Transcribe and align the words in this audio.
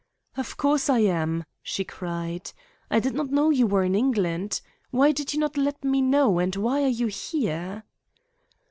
"Of 0.35 0.57
course 0.57 0.89
I 0.89 0.97
am," 1.01 1.43
she 1.61 1.83
cried. 1.83 2.53
"I 2.89 2.99
did 2.99 3.13
not 3.13 3.29
know 3.29 3.51
you 3.51 3.67
were 3.67 3.83
in 3.83 3.93
England. 3.93 4.59
Why 4.89 5.11
did 5.11 5.31
you 5.35 5.39
not 5.39 5.57
let 5.57 5.83
me 5.85 6.01
know, 6.01 6.39
and 6.39 6.55
why 6.55 6.81
are 6.81 6.87
you 6.87 7.05
here?" 7.05 7.83